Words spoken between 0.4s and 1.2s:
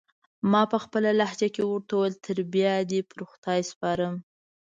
ما پخپله